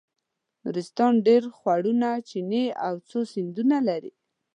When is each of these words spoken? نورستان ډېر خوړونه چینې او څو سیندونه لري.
نورستان 0.63 1.13
ډېر 1.27 1.43
خوړونه 1.57 2.09
چینې 2.29 2.65
او 2.85 2.93
څو 3.09 3.19
سیندونه 3.33 3.77
لري. 3.87 4.13